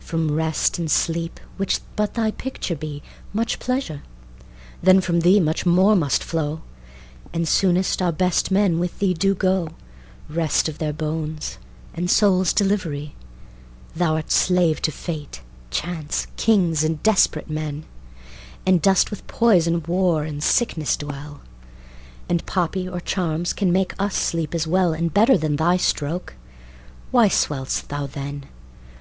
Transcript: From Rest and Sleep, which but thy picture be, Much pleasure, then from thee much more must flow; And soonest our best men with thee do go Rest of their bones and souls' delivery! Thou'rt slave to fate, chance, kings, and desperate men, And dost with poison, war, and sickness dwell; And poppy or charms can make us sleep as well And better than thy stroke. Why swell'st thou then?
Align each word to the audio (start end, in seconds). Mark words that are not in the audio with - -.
From 0.00 0.32
Rest 0.34 0.80
and 0.80 0.90
Sleep, 0.90 1.38
which 1.56 1.78
but 1.94 2.14
thy 2.14 2.32
picture 2.32 2.74
be, 2.74 3.00
Much 3.32 3.60
pleasure, 3.60 4.02
then 4.82 5.00
from 5.00 5.20
thee 5.20 5.38
much 5.38 5.64
more 5.64 5.94
must 5.94 6.24
flow; 6.24 6.62
And 7.32 7.46
soonest 7.46 8.02
our 8.02 8.10
best 8.10 8.50
men 8.50 8.80
with 8.80 8.98
thee 8.98 9.14
do 9.14 9.36
go 9.36 9.68
Rest 10.28 10.68
of 10.68 10.78
their 10.78 10.92
bones 10.92 11.58
and 11.94 12.10
souls' 12.10 12.52
delivery! 12.52 13.14
Thou'rt 13.94 14.32
slave 14.32 14.82
to 14.82 14.90
fate, 14.90 15.42
chance, 15.70 16.26
kings, 16.36 16.82
and 16.82 17.00
desperate 17.04 17.48
men, 17.48 17.84
And 18.66 18.82
dost 18.82 19.10
with 19.12 19.28
poison, 19.28 19.84
war, 19.86 20.24
and 20.24 20.42
sickness 20.42 20.96
dwell; 20.96 21.40
And 22.28 22.44
poppy 22.46 22.88
or 22.88 22.98
charms 22.98 23.52
can 23.52 23.72
make 23.72 23.94
us 23.96 24.16
sleep 24.16 24.56
as 24.56 24.66
well 24.66 24.92
And 24.92 25.14
better 25.14 25.38
than 25.38 25.54
thy 25.54 25.76
stroke. 25.76 26.34
Why 27.12 27.28
swell'st 27.28 27.86
thou 27.88 28.08
then? 28.08 28.46